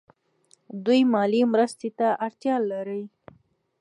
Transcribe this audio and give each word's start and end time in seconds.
دوی 0.85 1.01
مالي 1.13 1.41
مرستې 1.53 1.89
ته 1.99 2.07
اړتیا 2.25 2.55
لري. 2.71 3.03